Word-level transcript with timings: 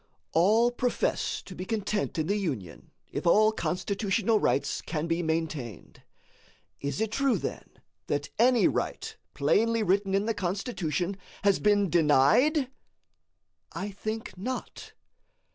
All 0.31 0.71
profess 0.71 1.43
to 1.43 1.53
be 1.53 1.63
content 1.63 2.17
in 2.17 2.25
the 2.25 2.35
Union 2.35 2.89
if 3.11 3.27
all 3.27 3.51
Constitutional 3.51 4.39
rights 4.39 4.81
can 4.81 5.05
be 5.05 5.21
maintained. 5.21 6.01
Is 6.79 6.99
it 6.99 7.11
true, 7.11 7.37
then, 7.37 7.69
that 8.07 8.29
any 8.39 8.67
right, 8.67 9.15
plainly 9.35 9.83
written 9.83 10.15
in 10.15 10.25
the 10.25 10.33
Constitution, 10.33 11.17
has 11.43 11.59
been 11.59 11.87
denied? 11.87 12.71
I 13.73 13.91
think 13.91 14.35
not. 14.35 14.93